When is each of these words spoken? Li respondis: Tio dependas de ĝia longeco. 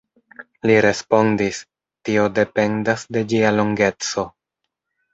Li 0.69 0.77
respondis: 0.85 1.59
Tio 2.09 2.25
dependas 2.41 3.07
de 3.15 3.27
ĝia 3.31 3.55
longeco. 3.63 4.29